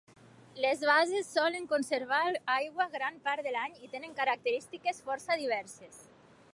[0.63, 2.23] Les basses solen conservar
[2.55, 6.05] aigua gran part de l'any i tenen característiques força diverses.